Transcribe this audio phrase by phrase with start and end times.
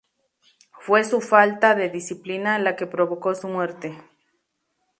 [0.79, 4.01] Fue su falta de disciplina la que provocó su muerte""